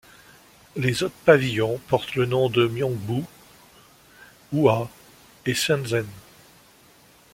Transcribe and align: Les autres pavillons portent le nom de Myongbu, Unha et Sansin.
Les 0.75 1.03
autres 1.03 1.13
pavillons 1.25 1.79
portent 1.87 2.15
le 2.15 2.25
nom 2.25 2.49
de 2.49 2.65
Myongbu, 2.65 3.23
Unha 4.51 4.89
et 5.45 5.53
Sansin. 5.53 6.07